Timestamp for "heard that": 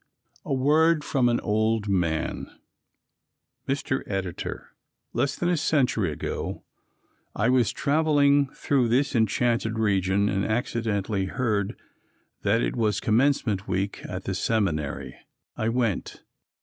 11.25-12.63